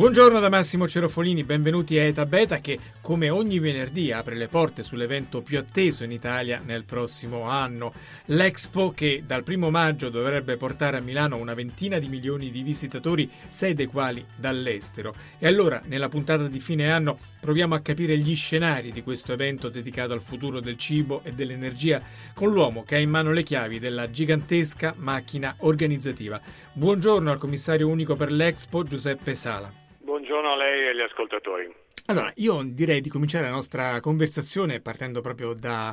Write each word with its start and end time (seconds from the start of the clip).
Buongiorno 0.00 0.40
da 0.40 0.48
Massimo 0.48 0.88
Cerofolini, 0.88 1.44
benvenuti 1.44 1.98
a 1.98 2.04
Eta 2.04 2.24
Beta 2.24 2.60
che 2.60 2.78
come 3.02 3.28
ogni 3.28 3.58
venerdì 3.58 4.12
apre 4.12 4.34
le 4.34 4.48
porte 4.48 4.82
sull'evento 4.82 5.42
più 5.42 5.58
atteso 5.58 6.04
in 6.04 6.10
Italia 6.10 6.62
nel 6.64 6.84
prossimo 6.84 7.42
anno, 7.42 7.92
l'Expo 8.24 8.92
che 8.92 9.22
dal 9.26 9.42
primo 9.42 9.68
maggio 9.68 10.08
dovrebbe 10.08 10.56
portare 10.56 10.96
a 10.96 11.00
Milano 11.02 11.36
una 11.36 11.52
ventina 11.52 11.98
di 11.98 12.08
milioni 12.08 12.50
di 12.50 12.62
visitatori, 12.62 13.28
sei 13.50 13.74
dei 13.74 13.88
quali 13.88 14.24
dall'estero. 14.34 15.14
E 15.38 15.46
allora 15.46 15.82
nella 15.84 16.08
puntata 16.08 16.48
di 16.48 16.60
fine 16.60 16.90
anno 16.90 17.18
proviamo 17.38 17.74
a 17.74 17.80
capire 17.80 18.16
gli 18.16 18.34
scenari 18.34 18.92
di 18.92 19.02
questo 19.02 19.34
evento 19.34 19.68
dedicato 19.68 20.14
al 20.14 20.22
futuro 20.22 20.60
del 20.60 20.78
cibo 20.78 21.20
e 21.24 21.32
dell'energia 21.32 22.00
con 22.32 22.50
l'uomo 22.50 22.84
che 22.84 22.94
ha 22.94 23.00
in 23.00 23.10
mano 23.10 23.32
le 23.32 23.42
chiavi 23.42 23.78
della 23.78 24.10
gigantesca 24.10 24.94
macchina 24.96 25.56
organizzativa. 25.58 26.40
Buongiorno 26.72 27.30
al 27.30 27.36
commissario 27.36 27.86
unico 27.86 28.16
per 28.16 28.32
l'Expo 28.32 28.82
Giuseppe 28.82 29.34
Sala. 29.34 29.88
Buongiorno 30.30 30.54
a 30.54 30.64
lei 30.64 30.84
e 30.84 30.88
agli 30.90 31.00
ascoltatori. 31.00 31.74
Allora, 32.06 32.32
io 32.36 32.62
direi 32.64 33.00
di 33.00 33.08
cominciare 33.08 33.46
la 33.46 33.50
nostra 33.50 33.98
conversazione 33.98 34.80
partendo 34.80 35.20
proprio 35.20 35.54
da 35.54 35.92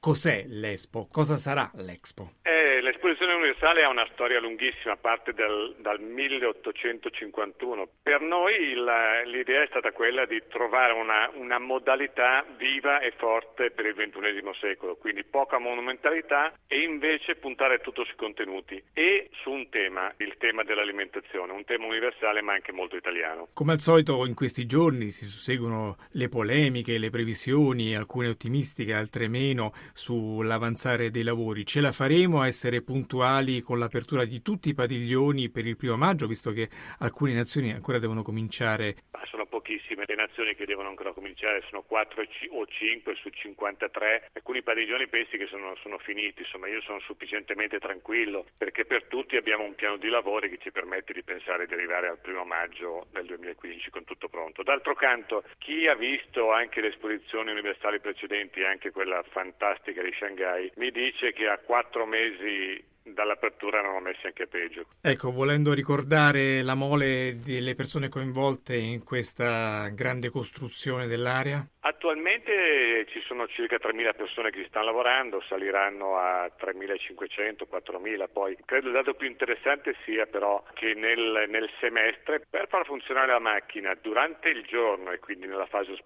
cos'è 0.00 0.44
l'Expo, 0.46 1.06
cosa 1.12 1.36
sarà 1.36 1.70
l'Expo? 1.74 2.36
Eh, 2.40 2.80
l'esposizione 2.80 3.03
universale 3.44 3.84
ha 3.84 3.88
una 3.88 4.08
storia 4.12 4.40
lunghissima, 4.40 4.96
parte 4.96 5.32
del, 5.32 5.76
dal 5.78 6.00
1851. 6.00 7.88
Per 8.02 8.20
noi 8.20 8.54
il, 8.54 8.84
l'idea 9.26 9.62
è 9.62 9.66
stata 9.68 9.92
quella 9.92 10.24
di 10.24 10.42
trovare 10.48 10.92
una, 10.94 11.30
una, 11.34 11.58
modalità 11.58 12.44
viva 12.56 13.00
e 13.00 13.12
forte 13.16 13.70
per 13.70 13.86
il 13.86 13.94
XXI 13.94 14.50
secolo, 14.58 14.96
quindi 14.96 15.24
poca 15.24 15.58
monumentalità 15.58 16.52
e 16.66 16.82
invece 16.82 17.36
puntare 17.36 17.80
tutto 17.80 18.04
sui 18.04 18.16
contenuti 18.16 18.82
e 18.92 19.28
su 19.42 19.50
un 19.50 19.68
tema, 19.68 20.12
il 20.18 20.36
tema 20.38 20.62
dell'alimentazione, 20.64 21.52
un 21.52 21.64
tema 21.64 21.86
universale 21.86 22.40
ma 22.40 22.54
anche 22.54 22.72
molto 22.72 22.96
italiano. 22.96 23.48
Come 23.52 23.72
al 23.72 23.80
solito 23.80 24.24
in 24.24 24.34
questi 24.34 24.66
giorni 24.66 25.10
si 25.10 25.26
susseguono 25.26 25.96
le 26.12 26.28
polemiche, 26.28 26.98
le 26.98 27.10
previsioni, 27.10 27.94
alcune 27.94 28.28
ottimistiche, 28.28 28.94
altre 28.94 29.28
meno 29.28 29.72
sull'avanzare 29.92 31.10
dei 31.10 31.22
lavori. 31.22 31.66
Ce 31.66 31.80
la 31.80 31.92
faremo 31.92 32.40
a 32.40 32.46
essere 32.46 32.82
puntuali 32.82 33.32
con 33.62 33.80
l'apertura 33.80 34.24
di 34.24 34.42
tutti 34.42 34.68
i 34.68 34.74
padiglioni 34.74 35.50
per 35.50 35.66
il 35.66 35.76
primo 35.76 35.96
maggio, 35.96 36.28
visto 36.28 36.52
che 36.52 36.68
alcune 37.00 37.32
nazioni 37.34 37.72
ancora 37.72 37.98
devono 37.98 38.22
cominciare? 38.22 38.96
Sono 39.24 39.46
pochissime 39.46 40.04
le 40.06 40.14
nazioni 40.14 40.54
che 40.54 40.66
devono 40.66 40.88
ancora 40.88 41.12
cominciare, 41.12 41.64
sono 41.68 41.82
4 41.82 42.22
o 42.50 42.66
5 42.66 43.14
su 43.16 43.28
53. 43.30 44.30
Alcuni 44.34 44.62
padiglioni 44.62 45.08
pensi 45.08 45.36
che 45.36 45.46
sono, 45.46 45.74
sono 45.82 45.98
finiti, 45.98 46.42
insomma 46.42 46.68
io 46.68 46.80
sono 46.82 47.00
sufficientemente 47.00 47.78
tranquillo 47.80 48.46
perché 48.56 48.84
per 48.84 49.04
tutti 49.04 49.36
abbiamo 49.36 49.64
un 49.64 49.74
piano 49.74 49.96
di 49.96 50.08
lavori 50.08 50.48
che 50.48 50.58
ci 50.58 50.70
permette 50.70 51.12
di 51.12 51.22
pensare 51.24 51.66
di 51.66 51.74
arrivare 51.74 52.08
al 52.08 52.18
primo 52.18 52.44
maggio 52.44 53.06
del 53.10 53.26
2015 53.26 53.90
con 53.90 54.04
tutto 54.04 54.28
pronto. 54.28 54.62
D'altro 54.62 54.94
canto, 54.94 55.42
chi 55.58 55.88
ha 55.88 55.94
visto 55.96 56.52
anche 56.52 56.80
le 56.80 56.88
esposizioni 56.88 57.50
universali 57.50 57.98
precedenti, 57.98 58.62
anche 58.62 58.92
quella 58.92 59.22
fantastica 59.30 60.02
di 60.02 60.12
Shanghai, 60.12 60.70
mi 60.76 60.90
dice 60.90 61.32
che 61.32 61.48
a 61.48 61.58
quattro 61.58 62.06
mesi 62.06 62.92
dall'apertura 63.14 63.78
erano 63.78 64.00
messi 64.00 64.26
anche 64.26 64.46
peggio. 64.46 64.86
Ecco, 65.00 65.30
volendo 65.30 65.72
ricordare 65.72 66.62
la 66.62 66.74
mole 66.74 67.38
delle 67.42 67.74
persone 67.74 68.08
coinvolte 68.08 68.76
in 68.76 69.02
questa 69.02 69.88
grande 69.88 70.28
costruzione 70.28 71.06
dell'area? 71.06 71.66
Attualmente 72.04 73.06
ci 73.08 73.22
sono 73.22 73.46
circa 73.48 73.76
3.000 73.76 74.14
persone 74.14 74.50
che 74.50 74.60
ci 74.60 74.68
stanno 74.68 74.84
lavorando, 74.84 75.42
saliranno 75.48 76.18
a 76.18 76.44
3.500, 76.54 77.62
4.000, 77.66 78.26
poi 78.30 78.58
credo 78.66 78.88
il 78.88 78.92
dato 78.92 79.14
più 79.14 79.26
interessante 79.26 79.96
sia 80.04 80.26
però 80.26 80.62
che 80.74 80.92
nel, 80.92 81.46
nel, 81.48 81.70
semestre 81.80 82.44
per 82.50 82.68
far 82.68 82.84
funzionare 82.84 83.32
la 83.32 83.38
macchina 83.38 83.94
durante 83.94 84.50
il 84.50 84.64
giorno 84.64 85.12
e 85.12 85.18
quindi 85.18 85.46
nella 85.46 85.64
fase 85.64 85.96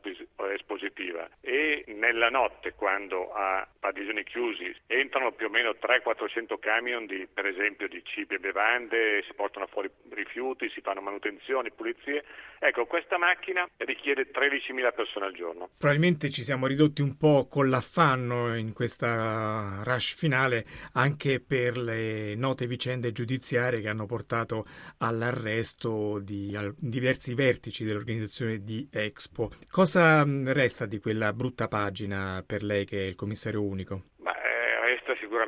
espositiva 0.52 1.28
e 1.40 1.82
nella 1.88 2.30
notte 2.30 2.74
quando 2.74 3.32
ha 3.32 3.66
padiglioni 3.80 4.22
chiusi 4.22 4.72
entrano 4.86 5.32
più 5.32 5.46
o 5.46 5.50
meno 5.50 5.70
300-400 5.70 6.60
camion 6.60 7.06
di, 7.06 7.26
per 7.26 7.46
esempio 7.46 7.88
di 7.88 8.00
cibi 8.04 8.36
e 8.36 8.38
bevande, 8.38 9.24
si 9.24 9.34
portano 9.34 9.66
fuori 9.66 9.90
rifiuti, 10.38 10.70
si 10.72 10.80
fanno 10.80 11.00
manutenzioni, 11.00 11.72
pulizie. 11.72 12.24
Ecco, 12.60 12.86
questa 12.86 13.18
macchina 13.18 13.68
richiede 13.78 14.30
13.000 14.30 14.94
persone 14.94 15.26
al 15.26 15.34
giorno. 15.34 15.68
Probabilmente 15.76 16.30
ci 16.30 16.42
siamo 16.42 16.66
ridotti 16.66 17.02
un 17.02 17.16
po' 17.16 17.46
con 17.48 17.68
l'affanno 17.68 18.56
in 18.56 18.72
questa 18.72 19.80
rush 19.84 20.14
finale 20.14 20.64
anche 20.92 21.40
per 21.40 21.76
le 21.76 22.34
note 22.36 22.66
vicende 22.66 23.12
giudiziarie 23.12 23.80
che 23.80 23.88
hanno 23.88 24.06
portato 24.06 24.66
all'arresto 24.98 26.18
di 26.20 26.56
diversi 26.76 27.34
vertici 27.34 27.84
dell'organizzazione 27.84 28.62
di 28.62 28.88
Expo. 28.90 29.50
Cosa 29.70 30.24
resta 30.24 30.86
di 30.86 30.98
quella 30.98 31.32
brutta 31.32 31.68
pagina 31.68 32.42
per 32.46 32.62
lei 32.62 32.84
che 32.84 33.04
è 33.04 33.06
il 33.06 33.14
commissario 33.14 33.62
unico? 33.62 34.16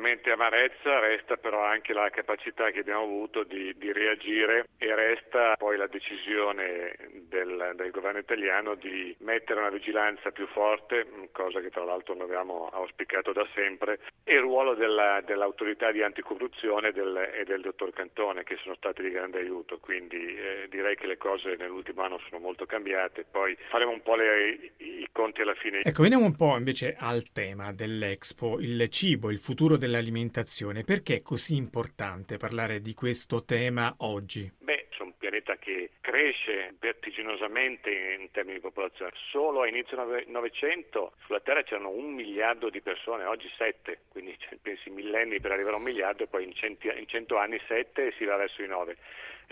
Sicuramente 0.01 0.31
amarezza, 0.31 0.99
resta 0.99 1.37
però 1.37 1.63
anche 1.63 1.93
la 1.93 2.09
capacità 2.09 2.71
che 2.71 2.79
abbiamo 2.79 3.03
avuto 3.03 3.43
di, 3.43 3.71
di 3.77 3.93
reagire 3.93 4.65
e 4.77 4.95
resta 4.95 5.55
poi 5.57 5.77
la 5.77 5.85
decisione 5.85 6.95
del, 7.29 7.73
del, 7.75 7.91
governo 7.91 8.17
italiano 8.17 8.73
di 8.73 9.15
mettere 9.19 9.59
una 9.59 9.69
vigilanza 9.69 10.31
più 10.31 10.47
forte, 10.47 11.05
cosa 11.31 11.59
che 11.59 11.69
tra 11.69 11.83
l'altro 11.83 12.15
noi 12.15 12.23
abbiamo 12.23 12.69
auspicato 12.73 13.31
da 13.31 13.47
sempre, 13.53 13.99
e 14.23 14.33
il 14.33 14.39
ruolo 14.39 14.73
della, 14.73 15.21
dell'autorità 15.23 15.91
di 15.91 16.01
anticorruzione 16.01 16.91
del, 16.91 17.29
e 17.35 17.43
del 17.45 17.61
dottor 17.61 17.93
Cantone 17.93 18.43
che 18.43 18.57
sono 18.63 18.75
stati 18.75 19.03
di 19.03 19.11
grande 19.11 19.37
aiuto, 19.37 19.77
quindi 19.77 20.17
eh, 20.17 20.67
direi 20.69 20.95
che 20.95 21.05
le 21.05 21.17
cose 21.17 21.55
nell'ultimo 21.59 22.01
anno 22.01 22.19
sono 22.27 22.41
molto 22.41 22.65
cambiate, 22.65 23.25
poi 23.29 23.55
faremo 23.69 23.91
un 23.91 24.01
po' 24.01 24.15
le, 24.15 24.71
i, 24.77 25.01
i 25.01 25.07
conti 25.11 25.41
alla 25.41 25.53
fine. 25.53 25.81
Ecco, 25.83 26.01
veniamo 26.01 26.25
un 26.25 26.35
po' 26.35 26.57
invece 26.57 26.95
al 26.97 27.31
tema 27.31 27.71
dell'Expo, 27.71 28.59
il 28.59 28.89
cibo, 28.89 29.29
il 29.29 29.37
futuro 29.37 29.77
dell'alimentazione. 29.91 30.83
Perché 30.83 31.15
è 31.15 31.21
così 31.21 31.55
importante 31.55 32.37
parlare 32.37 32.79
di 32.79 32.93
questo 32.93 33.43
tema 33.43 33.93
oggi? 33.99 34.49
Beh, 34.59 34.87
c'è 34.89 35.03
un 35.03 35.17
pianeta 35.17 35.57
che 35.57 35.91
cresce 35.99 36.75
vertiginosamente 36.79 37.91
in 37.91 38.31
termini 38.31 38.55
di 38.55 38.61
popolazione. 38.61 39.11
Solo 39.29 39.61
a 39.61 39.67
inizio 39.67 39.97
Novecento 40.27 41.13
sulla 41.25 41.41
Terra 41.41 41.63
c'erano 41.63 41.89
un 41.89 42.13
miliardo 42.13 42.69
di 42.69 42.81
persone, 42.81 43.25
oggi 43.25 43.51
sette, 43.57 43.99
quindi 44.09 44.37
pensi 44.61 44.89
millenni 44.89 45.39
per 45.41 45.51
arrivare 45.51 45.75
a 45.75 45.79
un 45.79 45.85
miliardo 45.85 46.23
e 46.23 46.27
poi 46.27 46.45
in 46.45 46.53
cento, 46.53 47.37
anni 47.37 47.59
sette 47.67 48.07
e 48.07 48.13
si 48.17 48.23
va 48.23 48.37
verso 48.37 48.63
i 48.63 48.67
nove. 48.67 48.97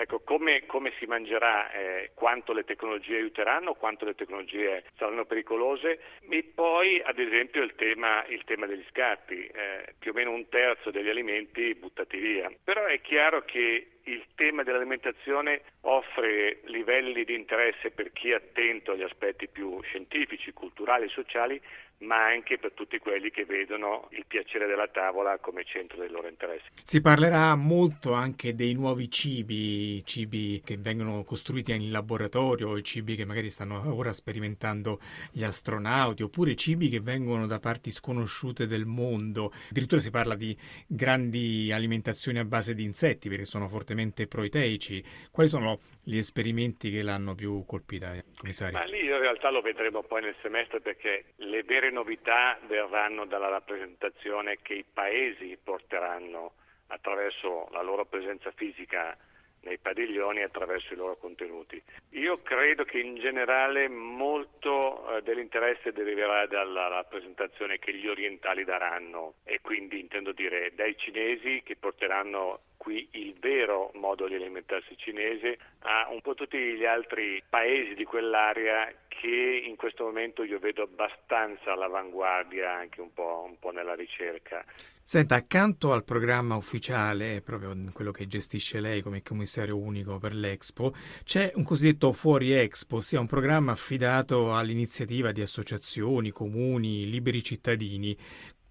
Ecco, 0.01 0.21
come, 0.21 0.65
come 0.65 0.93
si 0.97 1.05
mangerà, 1.05 1.69
eh, 1.73 2.11
quanto 2.13 2.53
le 2.53 2.63
tecnologie 2.63 3.17
aiuteranno, 3.17 3.73
quanto 3.73 4.05
le 4.05 4.15
tecnologie 4.15 4.85
saranno 4.95 5.25
pericolose 5.25 5.99
e 6.29 6.43
poi 6.55 7.01
ad 7.03 7.19
esempio 7.19 7.61
il 7.63 7.75
tema, 7.75 8.25
il 8.27 8.45
tema 8.45 8.65
degli 8.65 8.85
scarti, 8.91 9.45
eh, 9.47 9.95
più 9.99 10.11
o 10.11 10.13
meno 10.13 10.31
un 10.31 10.47
terzo 10.47 10.89
degli 10.89 11.09
alimenti 11.09 11.75
buttati 11.75 12.17
via. 12.17 12.49
Però 12.63 12.85
è 12.85 13.01
chiaro 13.01 13.43
che 13.43 13.99
il 14.03 14.23
tema 14.35 14.63
dell'alimentazione 14.63 15.63
offre 15.81 16.61
livelli 16.67 17.25
di 17.25 17.35
interesse 17.35 17.91
per 17.91 18.13
chi 18.13 18.31
è 18.31 18.35
attento 18.35 18.93
agli 18.93 19.03
aspetti 19.03 19.49
più 19.49 19.81
scientifici, 19.81 20.53
culturali 20.53 21.09
sociali, 21.09 21.61
ma 21.99 22.25
anche 22.25 22.57
per 22.57 22.72
tutti 22.73 22.97
quelli 22.99 23.29
che 23.29 23.46
vedono 23.46 24.07
il 24.11 24.25
piacere 24.25 24.67
della 24.67 24.87
tavola 24.87 25.37
come 25.40 25.63
centro 25.66 25.97
dei 25.99 26.09
loro 26.09 26.28
interessi. 26.28 26.67
Si 26.84 27.01
parlerà 27.01 27.55
molto 27.55 28.13
anche 28.13 28.55
dei 28.55 28.73
nuovi 28.73 29.09
cibi, 29.09 30.03
cibi 30.05 30.61
che 30.63 30.78
vengono 30.78 31.23
costruiti 31.23 31.73
in 31.73 31.91
laboratorio, 31.91 32.78
i 32.78 32.84
cibi 32.84 33.16
che 33.16 33.25
magari 33.25 33.49
stanno 33.49 33.81
ora 33.93 34.13
sperimentando 34.13 34.99
gli 35.31 35.43
astronauti, 35.43 36.23
oppure 36.23 36.55
cibi 36.55 36.90
che 36.90 37.01
vengono 37.01 37.47
da 37.47 37.59
parti 37.59 37.91
sconosciute 37.91 38.66
del 38.66 38.85
mondo. 38.85 39.52
Addirittura 39.69 39.99
si 39.99 40.09
parla 40.09 40.35
di 40.35 40.57
grandi 40.87 41.72
alimentazioni 41.72 42.40
a 42.40 42.45
base 42.45 42.73
di 42.73 42.84
insetti, 42.84 43.29
perché 43.29 43.45
sono 43.45 43.67
fortemente 43.67 44.28
proiteici. 44.28 45.03
Quali 45.31 45.49
sono 45.49 45.79
gli 46.03 46.17
esperimenti 46.17 46.91
che 46.91 47.03
l'hanno 47.03 47.35
più 47.35 47.66
colpita, 47.66 48.13
commissario? 48.37 48.78
Ma 48.78 48.85
lì 48.85 49.05
in 49.05 49.19
realtà 49.19 49.49
lo 49.49 49.61
vedremo 49.61 50.02
poi 50.03 50.22
nel 50.22 50.35
semestre 50.41 50.79
perché 50.79 51.25
le 51.37 51.63
vere 51.63 51.89
novità 51.90 52.58
verranno 52.68 53.26
dalla 53.26 53.50
rappresentazione 53.50 54.59
che 54.62 54.74
i 54.74 54.86
paesi 54.91 55.58
porteranno 55.62 56.53
attraverso 56.88 57.68
la 57.72 57.82
loro 57.82 58.06
presenza 58.06 58.52
fisica 58.52 59.16
nei 59.62 59.78
padiglioni 59.78 60.41
attraverso 60.41 60.94
i 60.94 60.96
loro 60.97 61.18
contenuti. 61.18 61.82
Io 62.12 62.41
credo 62.41 62.86
che 62.86 63.00
in 63.00 63.16
generale 63.16 63.88
molto 63.90 65.18
eh, 65.18 65.22
dell'interesse 65.22 65.91
deriverà 65.91 66.46
dalla 66.47 66.88
rappresentazione 66.88 67.78
che 67.78 67.94
gli 67.94 68.08
orientali 68.08 68.64
daranno 68.64 69.36
e 69.44 69.59
quindi 69.62 70.00
intendo 70.00 70.32
dire 70.32 70.74
dai 70.76 70.96
cinesi 70.97 71.62
che 71.64 71.76
porteranno 71.76 72.62
qui 72.90 73.08
il 73.12 73.36
vero 73.40 73.91
modo 73.94 74.28
di 74.28 74.34
alimentarsi 74.34 74.97
cinese 74.97 75.59
a 75.82 76.09
un 76.09 76.22
po' 76.22 76.34
tutti 76.34 76.58
gli 76.58 76.86
altri 76.86 77.41
paesi 77.47 77.94
di 77.94 78.03
quell'area 78.03 78.91
che 79.08 79.64
in 79.64 79.76
questo 79.76 80.06
momento 80.06 80.44
io 80.44 80.58
vedo 80.58 80.82
abbastanza 80.82 81.74
all'avanguardia 81.74 82.74
anche 82.74 83.00
un 83.00 83.14
po', 83.14 83.46
un 83.47 83.59
po 83.59 83.70
nella 83.70 83.94
ricerca. 83.94 84.66
Senta, 85.03 85.36
accanto 85.36 85.91
al 85.91 86.03
programma 86.03 86.56
ufficiale, 86.56 87.41
proprio 87.41 87.76
quello 87.94 88.12
che 88.12 88.26
gestisce 88.26 88.80
lei 88.80 89.02
come 89.02 89.22
commissario 89.22 89.78
unico 89.78 90.18
per 90.18 90.34
l'Expo, 90.34 90.91
c'è 91.24 91.52
un 91.56 91.64
cosiddetto 91.64 92.12
Fuori 92.12 92.53
Expo, 92.53 92.97
ossia 92.97 93.20
un 93.20 93.28
programma 93.28 93.72
affidato 93.72 94.56
all'iniziativa 94.56 95.32
di 95.32 95.41
associazioni, 95.41 96.32
comuni, 96.32 97.08
liberi 97.08 97.44
cittadini. 97.44 98.18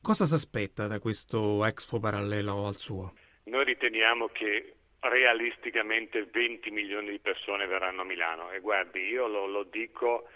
Cosa 0.00 0.24
si 0.24 0.34
aspetta 0.34 0.88
da 0.88 0.98
questo 0.98 1.64
Expo 1.64 2.00
parallelo 2.00 2.66
al 2.66 2.78
suo? 2.78 3.12
Noi 3.48 3.64
riteniamo 3.64 4.28
che 4.28 4.74
realisticamente 5.00 6.24
20 6.24 6.70
milioni 6.70 7.10
di 7.10 7.18
persone 7.18 7.66
verranno 7.66 8.02
a 8.02 8.04
Milano. 8.04 8.50
E 8.50 8.60
guardi, 8.60 9.00
io 9.00 9.26
lo, 9.26 9.46
lo 9.46 9.62
dico 9.64 10.28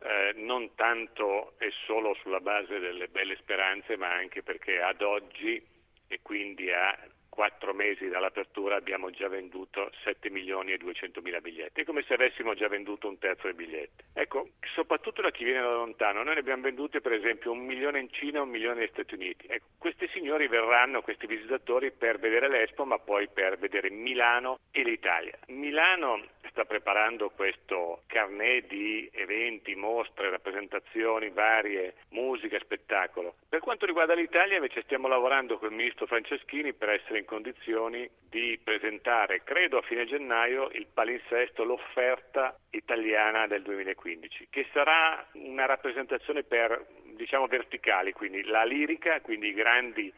eh, 0.00 0.32
non 0.36 0.74
tanto 0.74 1.54
e 1.58 1.72
solo 1.86 2.14
sulla 2.14 2.40
base 2.40 2.78
delle 2.78 3.08
belle 3.08 3.36
speranze, 3.36 3.96
ma 3.96 4.12
anche 4.12 4.42
perché 4.42 4.80
ad 4.80 5.02
oggi 5.02 5.64
e 6.08 6.20
quindi 6.22 6.70
a 6.72 6.96
quattro 7.38 7.72
mesi 7.72 8.08
dall'apertura 8.08 8.74
abbiamo 8.74 9.10
già 9.10 9.28
venduto 9.28 9.92
7 10.02 10.28
milioni 10.28 10.72
e 10.72 10.76
200 10.76 11.20
mila 11.20 11.40
biglietti, 11.40 11.82
è 11.82 11.84
come 11.84 12.02
se 12.02 12.14
avessimo 12.14 12.54
già 12.54 12.66
venduto 12.66 13.06
un 13.06 13.16
terzo 13.16 13.42
dei 13.44 13.54
biglietti. 13.54 14.02
Ecco, 14.12 14.48
soprattutto 14.74 15.22
da 15.22 15.30
chi 15.30 15.44
viene 15.44 15.60
da 15.60 15.72
lontano, 15.72 16.24
noi 16.24 16.34
ne 16.34 16.40
abbiamo 16.40 16.62
venduti 16.62 17.00
per 17.00 17.12
esempio 17.12 17.52
un 17.52 17.64
milione 17.64 18.00
in 18.00 18.10
Cina 18.10 18.38
e 18.38 18.42
un 18.42 18.48
milione 18.48 18.80
negli 18.80 18.90
Stati 18.90 19.14
Uniti. 19.14 19.46
Ecco, 19.46 19.66
questi 19.78 20.08
signori 20.08 20.48
verranno, 20.48 21.00
questi 21.00 21.28
visitatori, 21.28 21.92
per 21.92 22.18
vedere 22.18 22.48
l'Expo, 22.48 22.84
ma 22.84 22.98
poi 22.98 23.28
per 23.28 23.56
vedere 23.56 23.88
Milano 23.88 24.58
e 24.72 24.82
l'Italia. 24.82 25.38
Milano 25.46 26.24
sta 26.58 26.64
preparando 26.64 27.30
questo 27.30 28.02
carnet 28.08 28.66
di 28.66 29.08
eventi, 29.12 29.76
mostre, 29.76 30.28
rappresentazioni 30.28 31.30
varie, 31.30 31.94
musica, 32.10 32.58
spettacolo. 32.58 33.36
Per 33.48 33.60
quanto 33.60 33.86
riguarda 33.86 34.14
l'Italia 34.14 34.56
invece 34.56 34.82
stiamo 34.82 35.06
lavorando 35.06 35.56
con 35.58 35.70
il 35.70 35.76
ministro 35.76 36.06
Franceschini 36.06 36.72
per 36.72 36.88
essere 36.88 37.20
in 37.20 37.26
condizioni 37.26 38.10
di 38.28 38.58
presentare, 38.62 39.44
credo 39.44 39.78
a 39.78 39.82
fine 39.82 40.04
gennaio, 40.04 40.68
il 40.72 40.88
palinsesto, 40.92 41.62
l'offerta 41.62 42.58
italiana 42.70 43.46
del 43.46 43.62
2015, 43.62 44.48
che 44.50 44.66
sarà 44.72 45.24
una 45.34 45.66
rappresentazione 45.66 46.42
per, 46.42 46.86
diciamo, 47.14 47.46
verticali, 47.46 48.10
quindi 48.10 48.42
la 48.42 48.64
lirica, 48.64 49.20
quindi 49.20 49.48
i 49.48 49.54
grandi 49.54 50.12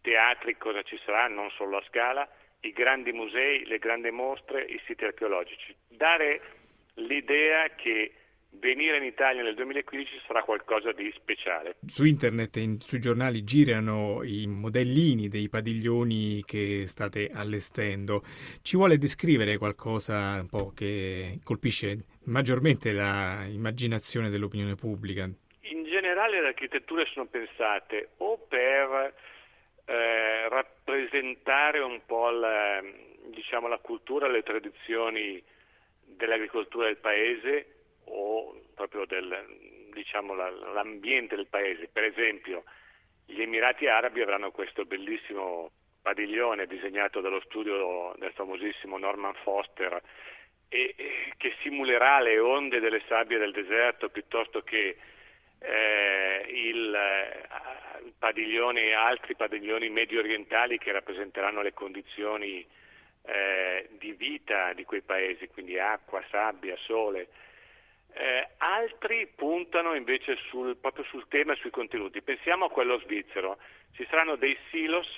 teatri, 0.00 0.56
cosa 0.56 0.80
ci 0.82 0.98
sarà, 1.04 1.28
non 1.28 1.50
solo 1.50 1.76
a 1.76 1.84
Scala, 1.86 2.26
i 2.64 2.72
grandi 2.72 3.12
musei, 3.12 3.64
le 3.66 3.78
grandi 3.78 4.10
mostre, 4.10 4.62
i 4.62 4.80
siti 4.86 5.04
archeologici. 5.04 5.74
Dare 6.02 6.40
l'idea 6.94 7.68
che 7.76 8.10
venire 8.58 8.96
in 8.96 9.04
Italia 9.04 9.40
nel 9.44 9.54
2015 9.54 10.22
sarà 10.26 10.42
qualcosa 10.42 10.90
di 10.90 11.08
speciale. 11.14 11.76
Su 11.86 12.04
internet 12.04 12.56
e 12.56 12.76
sui 12.80 12.98
giornali 12.98 13.44
girano 13.44 14.24
i 14.24 14.48
modellini 14.48 15.28
dei 15.28 15.48
padiglioni 15.48 16.42
che 16.44 16.88
state 16.88 17.30
allestendo. 17.32 18.22
Ci 18.62 18.76
vuole 18.76 18.98
descrivere 18.98 19.58
qualcosa 19.58 20.40
un 20.40 20.48
po' 20.48 20.72
che 20.74 21.38
colpisce 21.44 21.98
maggiormente 22.24 22.90
l'immaginazione 22.92 24.28
dell'opinione 24.28 24.74
pubblica? 24.74 25.22
In 25.22 25.84
generale 25.84 26.40
le 26.40 26.48
architetture 26.48 27.06
sono 27.12 27.26
pensate 27.26 28.08
o 28.16 28.38
per 28.48 29.14
eh, 29.84 30.48
rappresentare 30.48 31.78
un 31.78 32.00
po' 32.04 32.28
la, 32.30 32.82
diciamo, 33.32 33.68
la 33.68 33.78
cultura 33.78 34.26
le 34.26 34.42
tradizioni 34.42 35.60
dell'agricoltura 36.16 36.86
del 36.86 36.98
paese 36.98 37.66
o 38.04 38.60
proprio 38.74 39.06
del, 39.06 39.90
diciamo, 39.92 40.34
la, 40.34 40.50
l'ambiente 40.50 41.36
del 41.36 41.46
paese. 41.46 41.88
Per 41.88 42.04
esempio, 42.04 42.64
gli 43.26 43.40
Emirati 43.40 43.86
Arabi 43.86 44.20
avranno 44.20 44.50
questo 44.50 44.84
bellissimo 44.84 45.70
padiglione 46.02 46.66
disegnato 46.66 47.20
dallo 47.20 47.40
studio 47.40 48.14
del 48.18 48.32
famosissimo 48.32 48.98
Norman 48.98 49.34
Foster 49.42 50.02
e, 50.68 50.94
e 50.96 51.32
che 51.36 51.54
simulerà 51.62 52.20
le 52.20 52.38
onde 52.40 52.80
delle 52.80 53.02
sabbie 53.06 53.38
del 53.38 53.52
deserto 53.52 54.08
piuttosto 54.08 54.62
che 54.62 54.96
eh, 55.58 56.44
il, 56.48 56.92
eh, 56.92 58.12
padiglioni, 58.18 58.92
altri 58.92 59.36
padiglioni 59.36 59.88
medio 59.90 60.18
orientali 60.18 60.78
che 60.78 60.90
rappresenteranno 60.90 61.62
le 61.62 61.72
condizioni 61.72 62.66
eh, 63.24 63.88
di 63.98 64.12
vita 64.12 64.72
di 64.72 64.84
quei 64.84 65.02
paesi, 65.02 65.48
quindi 65.48 65.78
acqua, 65.78 66.22
sabbia, 66.30 66.76
sole. 66.78 67.28
Eh, 68.14 68.48
altri 68.58 69.26
puntano 69.34 69.94
invece 69.94 70.36
sul, 70.48 70.76
proprio 70.76 71.04
sul 71.04 71.26
tema 71.28 71.52
e 71.52 71.56
sui 71.56 71.70
contenuti. 71.70 72.20
Pensiamo 72.20 72.66
a 72.66 72.70
quello 72.70 72.98
svizzero. 73.00 73.58
Ci 73.92 74.06
saranno 74.08 74.36
dei 74.36 74.56
silos 74.70 75.08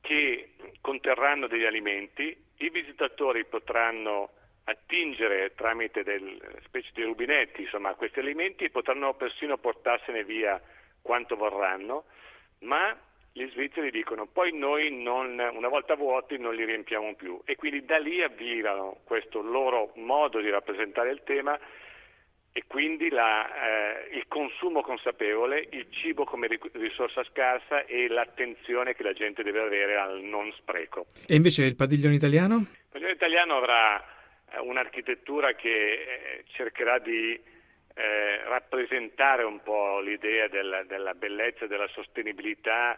che 0.00 0.50
conterranno 0.80 1.46
degli 1.48 1.64
alimenti, 1.64 2.36
i 2.58 2.70
visitatori 2.70 3.44
potranno 3.44 4.30
attingere 4.64 5.54
tramite 5.54 6.02
delle 6.02 6.60
specie 6.64 6.90
di 6.94 7.02
rubinetti 7.02 7.62
insomma, 7.62 7.94
questi 7.94 8.18
alimenti 8.18 8.64
e 8.64 8.70
potranno 8.70 9.14
persino 9.14 9.58
portarsene 9.58 10.24
via 10.24 10.60
quanto 11.02 11.36
vorranno, 11.36 12.04
ma 12.60 12.96
gli 13.36 13.46
svizzeri 13.50 13.90
dicono 13.90 14.24
poi 14.24 14.56
noi 14.56 14.90
non, 14.90 15.38
una 15.52 15.68
volta 15.68 15.94
vuoti 15.94 16.38
non 16.38 16.54
li 16.54 16.64
riempiamo 16.64 17.14
più 17.16 17.38
e 17.44 17.54
quindi 17.54 17.84
da 17.84 17.98
lì 17.98 18.22
avvirano 18.22 19.00
questo 19.04 19.42
loro 19.42 19.92
modo 19.96 20.40
di 20.40 20.48
rappresentare 20.48 21.10
il 21.10 21.20
tema 21.22 21.58
e 22.52 22.64
quindi 22.66 23.10
la, 23.10 23.44
eh, 23.44 24.16
il 24.16 24.24
consumo 24.28 24.80
consapevole, 24.80 25.68
il 25.72 25.86
cibo 25.90 26.24
come 26.24 26.48
risorsa 26.72 27.22
scarsa 27.24 27.84
e 27.84 28.08
l'attenzione 28.08 28.94
che 28.94 29.02
la 29.02 29.12
gente 29.12 29.42
deve 29.42 29.60
avere 29.60 29.96
al 29.96 30.22
non 30.22 30.50
spreco. 30.52 31.04
E 31.26 31.34
invece 31.34 31.64
il 31.64 31.76
padiglione 31.76 32.14
italiano? 32.14 32.54
Il 32.56 32.86
padiglione 32.88 33.16
italiano 33.16 33.58
avrà 33.58 34.00
eh, 34.00 34.60
un'architettura 34.60 35.52
che 35.52 35.68
eh, 35.68 36.44
cercherà 36.46 36.98
di 36.98 37.38
eh, 37.98 38.42
rappresentare 38.44 39.42
un 39.42 39.60
po' 39.62 40.00
l'idea 40.00 40.48
della, 40.48 40.82
della 40.84 41.12
bellezza, 41.12 41.66
della 41.66 41.88
sostenibilità, 41.88 42.96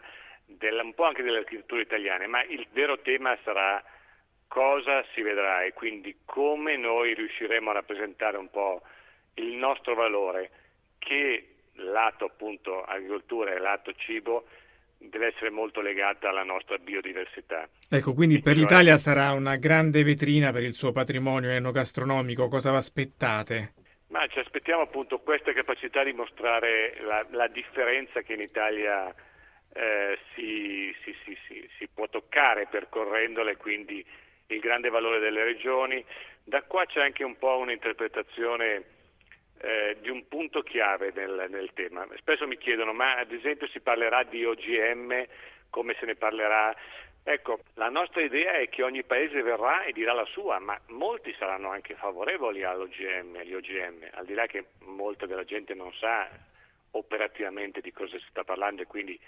della, 0.57 0.83
un 0.83 0.93
po' 0.93 1.05
anche 1.05 1.23
delle 1.23 1.39
architetture 1.39 1.81
italiane, 1.81 2.27
ma 2.27 2.43
il 2.43 2.65
vero 2.71 2.99
tema 2.99 3.37
sarà 3.43 3.83
cosa 4.47 5.05
si 5.13 5.21
vedrà 5.21 5.63
e 5.63 5.73
quindi 5.73 6.17
come 6.25 6.75
noi 6.75 7.13
riusciremo 7.13 7.69
a 7.69 7.73
rappresentare 7.73 8.37
un 8.37 8.49
po' 8.49 8.81
il 9.35 9.53
nostro 9.53 9.93
valore 9.93 10.49
che 10.97 11.55
lato 11.73 12.25
appunto 12.25 12.83
agricoltura 12.83 13.53
e 13.53 13.59
lato 13.59 13.93
cibo 13.93 14.47
deve 14.97 15.27
essere 15.27 15.49
molto 15.49 15.79
legata 15.79 16.27
alla 16.29 16.43
nostra 16.43 16.77
biodiversità. 16.77 17.69
Ecco, 17.89 18.13
quindi 18.13 18.41
per 18.41 18.57
l'Italia 18.57 18.97
sarà 18.97 19.31
una 19.31 19.55
grande 19.55 20.03
vetrina 20.03 20.51
per 20.51 20.63
il 20.63 20.73
suo 20.73 20.91
patrimonio 20.91 21.51
enogastronomico, 21.51 22.49
cosa 22.49 22.71
vi 22.71 22.77
aspettate? 22.77 23.73
Ma 24.07 24.27
ci 24.27 24.39
aspettiamo 24.39 24.81
appunto 24.81 25.19
questa 25.19 25.53
capacità 25.53 26.03
di 26.03 26.11
mostrare 26.11 26.97
la, 27.01 27.25
la 27.29 27.47
differenza 27.47 28.21
che 28.21 28.33
in 28.33 28.41
Italia 28.41 29.13
eh, 29.73 30.17
si, 30.33 30.95
si, 31.03 31.15
si, 31.23 31.69
si, 31.77 31.87
può 31.87 32.07
toccare 32.07 32.67
percorrendole, 32.67 33.57
quindi 33.57 34.05
il 34.47 34.59
grande 34.59 34.89
valore 34.89 35.19
delle 35.19 35.43
regioni. 35.43 36.03
Da 36.43 36.63
qua 36.63 36.85
c'è 36.85 37.01
anche 37.01 37.23
un 37.23 37.37
po' 37.37 37.57
un'interpretazione 37.57 38.83
eh, 39.61 39.97
di 40.01 40.09
un 40.09 40.27
punto 40.27 40.61
chiave 40.61 41.11
nel, 41.13 41.47
nel, 41.49 41.71
tema. 41.73 42.07
Spesso 42.17 42.47
mi 42.47 42.57
chiedono, 42.57 42.93
ma 42.93 43.17
ad 43.17 43.31
esempio 43.31 43.67
si 43.67 43.79
parlerà 43.79 44.23
di 44.23 44.43
OGM 44.43 45.25
come 45.69 45.95
se 45.99 46.05
ne 46.05 46.15
parlerà 46.15 46.75
Ecco, 47.23 47.59
la 47.75 47.89
nostra 47.89 48.21
idea 48.21 48.53
è 48.53 48.69
che 48.69 48.81
ogni 48.81 49.03
paese 49.03 49.43
verrà 49.43 49.83
e 49.83 49.91
dirà 49.91 50.13
la 50.13 50.25
sua, 50.25 50.57
ma 50.57 50.79
molti 50.87 51.31
saranno 51.37 51.69
anche 51.69 51.93
favorevoli 51.93 52.63
all'OGM, 52.63 53.35
agli 53.35 53.53
OGM, 53.53 54.07
al 54.13 54.25
di 54.25 54.33
là 54.33 54.47
che 54.47 54.69
molta 54.85 55.27
della 55.27 55.43
gente 55.43 55.75
non 55.75 55.93
sa 55.93 56.27
operativamente 56.91 57.81
di 57.81 57.91
cosa 57.91 58.17
si 58.17 58.25
sta 58.29 58.43
parlando 58.43 58.81
e 58.81 58.87
quindi 58.87 59.19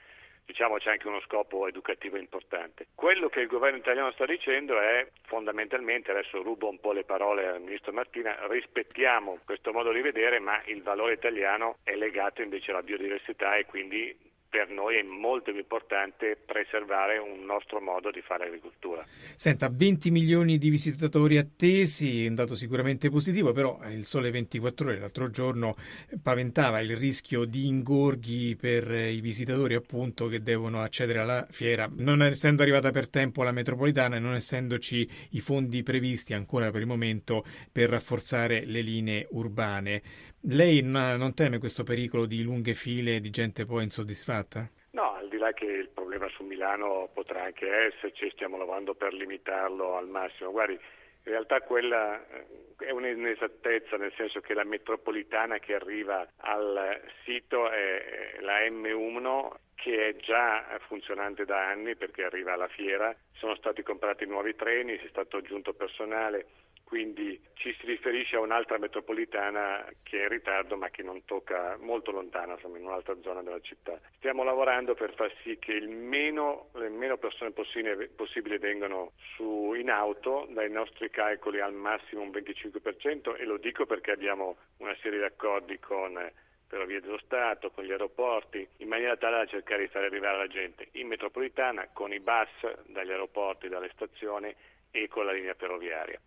diciamo 0.51 0.77
c'è 0.77 0.91
anche 0.91 1.07
uno 1.07 1.21
scopo 1.21 1.67
educativo 1.67 2.17
importante. 2.17 2.87
Quello 2.93 3.29
che 3.29 3.39
il 3.39 3.47
governo 3.47 3.77
italiano 3.77 4.11
sta 4.11 4.25
dicendo 4.25 4.79
è 4.79 5.07
fondamentalmente, 5.23 6.11
adesso 6.11 6.41
rubo 6.41 6.69
un 6.69 6.79
po' 6.79 6.91
le 6.91 7.05
parole 7.05 7.47
al 7.47 7.61
ministro 7.61 7.93
Martina, 7.93 8.37
rispettiamo 8.47 9.39
questo 9.45 9.71
modo 9.71 9.91
di 9.91 10.01
vedere, 10.01 10.39
ma 10.39 10.61
il 10.65 10.83
valore 10.83 11.13
italiano 11.13 11.77
è 11.83 11.95
legato 11.95 12.41
invece 12.41 12.71
alla 12.71 12.83
biodiversità 12.83 13.55
e 13.55 13.65
quindi 13.65 14.29
per 14.51 14.69
noi 14.69 14.97
è 14.97 15.01
molto 15.01 15.49
importante 15.49 16.37
preservare 16.45 17.17
un 17.17 17.45
nostro 17.45 17.79
modo 17.79 18.11
di 18.11 18.19
fare 18.21 18.47
agricoltura. 18.47 19.01
Senta, 19.33 19.69
20 19.71 20.11
milioni 20.11 20.57
di 20.57 20.69
visitatori 20.69 21.37
attesi, 21.37 22.25
un 22.25 22.35
dato 22.35 22.55
sicuramente 22.55 23.09
positivo, 23.09 23.53
però 23.53 23.79
il 23.87 24.05
Sole 24.05 24.29
24 24.29 24.89
Ore 24.89 24.99
l'altro 24.99 25.29
giorno 25.29 25.75
paventava 26.21 26.81
il 26.81 26.97
rischio 26.97 27.45
di 27.45 27.65
ingorghi 27.67 28.57
per 28.59 28.91
i 28.91 29.21
visitatori 29.21 29.73
appunto 29.73 30.27
che 30.27 30.43
devono 30.43 30.81
accedere 30.81 31.19
alla 31.19 31.47
fiera, 31.49 31.89
non 31.89 32.21
essendo 32.21 32.61
arrivata 32.61 32.91
per 32.91 33.07
tempo 33.07 33.43
la 33.43 33.53
metropolitana 33.53 34.17
e 34.17 34.19
non 34.19 34.33
essendoci 34.33 35.09
i 35.29 35.39
fondi 35.39 35.81
previsti 35.81 36.33
ancora 36.33 36.71
per 36.71 36.81
il 36.81 36.87
momento 36.87 37.45
per 37.71 37.89
rafforzare 37.89 38.65
le 38.65 38.81
linee 38.81 39.27
urbane. 39.29 40.01
Lei 40.45 40.81
non 40.81 41.33
teme 41.35 41.59
questo 41.59 41.83
pericolo 41.83 42.25
di 42.25 42.41
lunghe 42.41 42.73
file 42.73 43.19
di 43.19 43.29
gente 43.29 43.65
poi 43.65 43.83
insoddisfatta? 43.83 44.67
No, 44.91 45.13
al 45.13 45.29
di 45.29 45.37
là 45.37 45.53
che 45.53 45.65
il 45.65 45.89
problema 45.89 46.27
su 46.29 46.43
Milano 46.43 47.09
potrà 47.13 47.43
anche 47.43 47.69
esserci, 47.69 48.29
stiamo 48.31 48.57
lavorando 48.57 48.95
per 48.95 49.13
limitarlo 49.13 49.97
al 49.97 50.07
massimo. 50.07 50.49
Guardi, 50.49 50.73
in 50.73 51.31
realtà 51.31 51.61
quella 51.61 52.19
eh, 52.27 52.45
è 52.85 52.89
un'inesattezza, 52.89 53.97
nel 53.97 54.11
senso 54.17 54.41
che 54.41 54.55
la 54.55 54.63
metropolitana 54.63 55.59
che 55.59 55.75
arriva 55.75 56.27
al 56.37 56.99
sito 57.23 57.69
è 57.69 58.37
la 58.41 58.61
M1 58.61 59.49
che 59.75 60.09
è 60.09 60.15
già 60.15 60.63
funzionante 60.87 61.45
da 61.45 61.67
anni 61.67 61.95
perché 61.95 62.23
arriva 62.23 62.53
alla 62.53 62.67
fiera, 62.67 63.15
sono 63.33 63.55
stati 63.55 63.83
comprati 63.83 64.25
nuovi 64.25 64.55
treni, 64.55 64.97
si 64.97 65.05
è 65.05 65.09
stato 65.09 65.37
aggiunto 65.37 65.73
personale 65.73 66.45
quindi 66.91 67.41
ci 67.53 67.73
si 67.79 67.85
riferisce 67.85 68.35
a 68.35 68.41
un'altra 68.41 68.77
metropolitana 68.77 69.85
che 70.03 70.19
è 70.19 70.23
in 70.23 70.27
ritardo 70.27 70.75
ma 70.75 70.89
che 70.89 71.03
non 71.03 71.23
tocca 71.23 71.77
molto 71.79 72.11
lontana, 72.11 72.55
insomma 72.55 72.79
in 72.79 72.83
un'altra 72.83 73.15
zona 73.21 73.41
della 73.41 73.61
città. 73.61 73.97
Stiamo 74.17 74.43
lavorando 74.43 74.93
per 74.93 75.13
far 75.13 75.33
sì 75.41 75.57
che 75.57 75.79
meno, 75.79 76.67
le 76.73 76.89
meno 76.89 77.15
persone 77.15 77.51
possibile, 77.51 78.09
possibile 78.09 78.59
vengano 78.59 79.13
su, 79.35 79.71
in 79.73 79.89
auto, 79.89 80.47
dai 80.49 80.69
nostri 80.69 81.09
calcoli 81.09 81.61
al 81.61 81.71
massimo 81.71 82.23
un 82.23 82.29
25% 82.31 83.39
e 83.39 83.45
lo 83.45 83.55
dico 83.55 83.85
perché 83.85 84.11
abbiamo 84.11 84.57
una 84.79 84.97
serie 85.01 85.19
di 85.19 85.23
accordi 85.23 85.79
con 85.79 86.19
Ferrovie 86.67 86.99
dello 86.99 87.19
Stato, 87.19 87.71
con 87.71 87.85
gli 87.85 87.91
aeroporti, 87.91 88.67
in 88.79 88.89
maniera 88.89 89.15
tale 89.15 89.37
da 89.37 89.45
cercare 89.45 89.83
di 89.83 89.87
far 89.87 90.03
arrivare 90.03 90.39
la 90.39 90.47
gente 90.47 90.89
in 90.95 91.07
metropolitana 91.07 91.87
con 91.93 92.11
i 92.11 92.19
bus 92.19 92.83
dagli 92.87 93.11
aeroporti, 93.11 93.69
dalle 93.69 93.89
stazioni 93.93 94.53
e 94.91 95.07
con 95.07 95.23
la 95.23 95.31
linea 95.31 95.53
ferroviaria. 95.53 96.19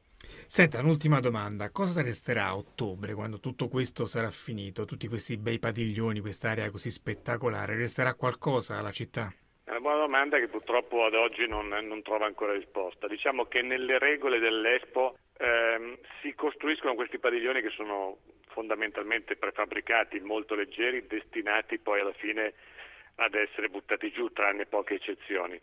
Senta, 0.47 0.81
un'ultima 0.81 1.21
domanda. 1.21 1.71
Cosa 1.71 2.03
resterà 2.03 2.47
a 2.47 2.57
ottobre 2.57 3.15
quando 3.15 3.41
tutto 3.41 3.69
questo 3.69 4.07
sarà 4.07 4.31
finito? 4.31 4.85
Tutti 4.85 5.09
questi 5.09 5.37
bei 5.37 5.59
padiglioni, 5.59 6.21
quest'area 6.21 6.71
così 6.71 6.91
spettacolare, 6.91 7.77
resterà 7.77 8.15
qualcosa 8.15 8.79
alla 8.79 8.93
città? 8.93 9.33
È 9.65 9.71
una 9.71 9.81
buona 9.81 9.99
domanda 9.99 10.39
che 10.39 10.49
purtroppo 10.49 11.05
ad 11.05 11.15
oggi 11.15 11.47
non, 11.47 11.69
non 11.69 12.03
trova 12.03 12.27
ancora 12.27 12.53
risposta. 12.53 13.09
Diciamo 13.09 13.47
che 13.47 13.63
nelle 13.63 13.99
regole 13.99 14.39
dell'Expo 14.39 15.17
ehm, 15.39 15.99
si 16.21 16.35
costruiscono 16.35 16.95
questi 16.95 17.19
padiglioni 17.19 17.63
che 17.63 17.71
sono 17.71 18.19
fondamentalmente 18.49 19.37
prefabbricati, 19.37 20.21
molto 20.21 20.55
leggeri, 20.55 21.07
destinati 21.07 21.79
poi 21.79 22.01
alla 22.01 22.13
fine 22.13 22.55
ad 23.17 23.35
essere 23.35 23.69
buttati 23.69 24.11
giù, 24.13 24.31
tranne 24.33 24.67
poche 24.67 24.95
eccezioni. 24.95 25.61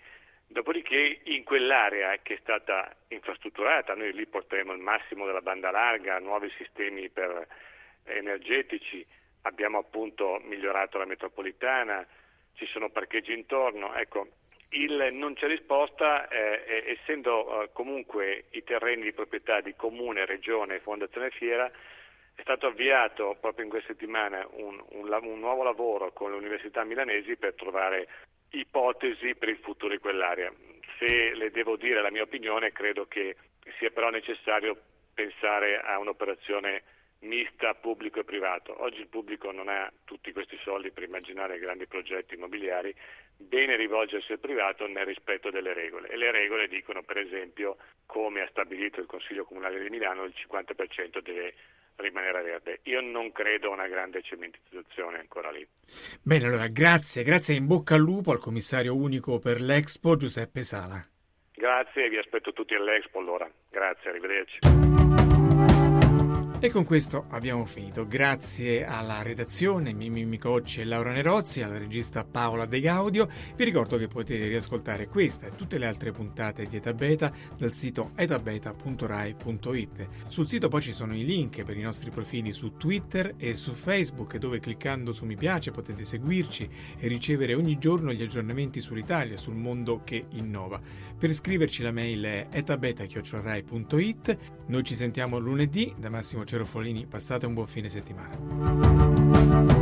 Dopodiché 0.52 1.22
in 1.24 1.46
quell'area 1.46 2.18
che 2.22 2.34
è 2.34 2.38
stata 2.42 2.94
infrastrutturata, 3.08 3.96
noi 3.96 4.12
lì 4.12 4.26
porteremo 4.26 4.74
il 4.74 4.80
massimo 4.80 5.26
della 5.26 5.40
banda 5.40 5.72
larga, 5.72 6.20
nuovi 6.20 6.52
sistemi 6.58 7.08
per 7.08 7.48
energetici, 8.04 9.06
abbiamo 9.44 9.78
appunto 9.78 10.42
migliorato 10.44 10.98
la 10.98 11.06
metropolitana, 11.06 12.06
ci 12.56 12.66
sono 12.66 12.90
parcheggi 12.90 13.32
intorno, 13.32 13.94
ecco, 13.96 14.28
il, 14.72 15.10
non 15.14 15.36
c'è 15.36 15.48
risposta, 15.48 16.28
eh, 16.28 16.98
essendo 17.00 17.64
eh, 17.64 17.70
comunque 17.72 18.48
i 18.52 18.64
terreni 18.66 19.04
di 19.04 19.14
proprietà 19.14 19.62
di 19.62 19.74
Comune, 19.74 20.26
Regione 20.26 20.76
e 20.76 20.80
Fondazione 20.80 21.30
Fiera, 21.30 21.72
è 22.36 22.42
stato 22.42 22.68
avviato 22.68 23.38
proprio 23.40 23.64
in 23.64 23.70
questa 23.70 23.94
settimana 23.94 24.46
un, 24.52 24.84
un, 24.90 25.20
un 25.24 25.40
nuovo 25.40 25.64
lavoro 25.64 26.12
con 26.12 26.32
le 26.32 26.38
università 26.38 26.84
milanesi 26.84 27.38
per 27.38 27.54
trovare 27.54 28.08
ipotesi 28.52 29.36
per 29.36 29.50
il 29.50 29.58
futuro 29.58 29.94
di 29.94 30.00
quell'area. 30.00 30.52
Se 30.98 31.34
le 31.34 31.52
devo 31.52 31.76
dire 31.76 32.02
la 32.02 32.12
mia 32.12 32.24
opinione, 32.24 32.72
credo 32.72 33.08
che 33.08 33.36
sia 33.78 33.90
però 33.90 34.10
necessario 34.10 34.78
pensare 35.14 35.80
a 35.80 35.98
un'operazione 36.00 36.84
mista 37.22 37.74
pubblico 37.76 38.20
e 38.20 38.24
privato. 38.24 38.82
Oggi 38.82 39.02
il 39.02 39.08
pubblico 39.08 39.52
non 39.52 39.68
ha 39.68 39.92
tutti 40.06 40.32
questi 40.32 40.58
soldi 40.64 40.92
per 40.92 41.04
immaginare 41.04 41.60
grandi 41.60 41.86
progetti 41.86 42.36
immobiliari, 42.36 42.94
bene 43.38 43.76
rivolgersi 43.76 44.32
al 44.32 44.40
privato 44.40 44.88
nel 44.88 45.06
rispetto 45.06 45.50
delle 45.50 45.74
regole. 45.74 46.10
E 46.10 46.18
le 46.18 46.32
regole 46.32 46.68
dicono, 46.68 47.04
per 47.04 47.18
esempio, 47.18 47.78
come 48.06 48.42
ha 48.42 48.48
stabilito 48.50 49.00
il 49.00 49.08
Consiglio 49.08 49.46
Comunale 49.46 49.82
di 49.82 49.90
Milano, 49.90 50.24
il 50.24 50.34
50% 50.36 51.20
deve 51.20 51.54
rimanere 52.02 52.42
verde. 52.42 52.80
Io 52.84 53.02
non 53.02 53.32
credo 53.32 53.70
a 53.70 53.74
una 53.74 53.88
grande 53.88 54.22
cementizzazione 54.22 55.20
ancora 55.20 55.52
lì. 55.52 55.66
Bene, 56.22 56.46
allora 56.46 56.68
grazie, 56.68 57.24
grazie 57.24 57.56
in 57.56 57.68
bocca 57.68 57.96
al 57.96 58.02
lupo 58.02 58.32
al 58.32 58.40
commissario 58.40 58.96
unico 58.96 59.40
per 59.40 59.62
l'Expo 59.62 60.18
Giuseppe 60.18 60.64
Sala. 60.64 61.06
Grazie, 61.54 62.10
vi 62.10 62.18
aspetto 62.18 62.54
tutti 62.54 62.74
all'Expo 62.74 63.20
allora. 63.20 63.50
Grazie, 63.70 64.10
arrivederci. 64.10 65.70
E 66.64 66.70
con 66.70 66.84
questo 66.84 67.26
abbiamo 67.30 67.66
finito. 67.66 68.06
Grazie 68.06 68.86
alla 68.86 69.24
redazione 69.24 69.94
Mimmi 69.94 70.26
Micocci 70.26 70.82
e 70.82 70.86
Laura 70.86 71.12
Nerozzi, 71.12 71.64
alla 71.64 71.80
regista 71.80 72.24
Paola 72.24 72.68
De 72.68 72.80
Gaudio. 72.80 73.28
Vi 73.56 73.64
ricordo 73.64 73.98
che 73.98 74.08
potete 74.08 74.46
riascoltare 74.46 75.08
questa 75.08 75.48
e 75.48 75.56
tutte 75.56 75.80
le 75.80 75.88
altre 75.88 76.12
puntate 76.12 76.68
di 76.68 76.76
Etabeta 76.76 77.34
dal 77.58 77.74
sito 77.74 78.12
etabeta.rai.it. 78.14 80.08
Sul 80.28 80.48
sito 80.48 80.68
poi 80.68 80.82
ci 80.82 80.94
sono 80.94 81.16
i 81.16 81.26
link 81.26 81.64
per 81.64 81.76
i 81.78 81.82
nostri 81.82 82.12
profili 82.12 82.52
su 82.52 82.78
Twitter 82.78 83.34
e 83.38 83.56
su 83.56 83.74
Facebook, 83.74 84.38
dove 84.38 84.60
cliccando 84.60 85.14
su 85.14 85.26
mi 85.26 85.38
piace 85.38 85.72
potete 85.72 86.04
seguirci 86.04 86.70
e 87.00 87.08
ricevere 87.08 87.56
ogni 87.56 87.80
giorno 87.80 88.14
gli 88.14 88.22
aggiornamenti 88.22 88.82
sull'Italia, 88.82 89.36
sul 89.36 89.56
mondo 89.56 90.02
che 90.04 90.26
innova. 90.34 90.80
Per 91.18 91.34
scriverci 91.34 91.82
la 91.82 91.92
mail 91.92 92.24
è 92.24 92.48
etabeta.rai.it. 92.52 94.38
Noi 94.68 94.84
ci 94.84 94.94
sentiamo 94.94 95.40
lunedì 95.40 95.92
da 95.98 96.12
Massimo 96.12 96.44
Ruggero 96.52 96.66
Folini, 96.66 97.06
passate 97.06 97.46
un 97.46 97.54
buon 97.54 97.66
fine 97.66 97.88
settimana. 97.88 99.81